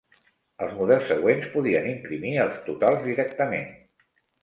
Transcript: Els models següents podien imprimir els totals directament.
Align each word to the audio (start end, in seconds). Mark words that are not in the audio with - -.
Els 0.67 0.73
models 0.77 1.05
següents 1.09 1.45
podien 1.53 1.91
imprimir 1.93 2.35
els 2.49 2.59
totals 2.73 3.09
directament. 3.13 3.73